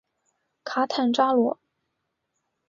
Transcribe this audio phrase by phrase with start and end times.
[0.63, 1.59] 卡坦扎罗。